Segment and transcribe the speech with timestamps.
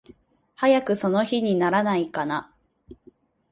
[0.55, 2.51] 早くその日にならないかな。